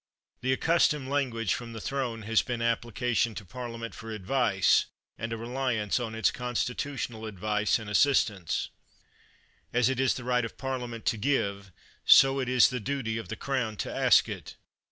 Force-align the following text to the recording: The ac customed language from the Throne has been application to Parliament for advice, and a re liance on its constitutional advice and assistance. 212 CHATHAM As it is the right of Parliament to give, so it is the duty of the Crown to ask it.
The 0.41 0.49
ac 0.49 0.57
customed 0.61 1.09
language 1.09 1.53
from 1.53 1.73
the 1.73 1.79
Throne 1.79 2.23
has 2.23 2.41
been 2.41 2.59
application 2.59 3.35
to 3.35 3.45
Parliament 3.45 3.93
for 3.93 4.09
advice, 4.09 4.87
and 5.15 5.31
a 5.31 5.37
re 5.37 5.47
liance 5.47 6.03
on 6.03 6.15
its 6.15 6.31
constitutional 6.31 7.27
advice 7.27 7.77
and 7.77 7.87
assistance. 7.87 8.69
212 9.73 9.73
CHATHAM 9.73 9.79
As 9.79 9.89
it 9.89 9.99
is 9.99 10.13
the 10.15 10.23
right 10.23 10.43
of 10.43 10.57
Parliament 10.57 11.05
to 11.05 11.17
give, 11.17 11.71
so 12.03 12.39
it 12.39 12.49
is 12.49 12.69
the 12.69 12.79
duty 12.79 13.19
of 13.19 13.27
the 13.27 13.35
Crown 13.35 13.77
to 13.77 13.95
ask 13.95 14.27
it. 14.27 14.55